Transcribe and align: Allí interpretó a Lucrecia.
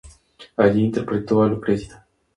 Allí 0.57 0.83
interpretó 0.83 1.43
a 1.43 1.47
Lucrecia. 1.47 2.03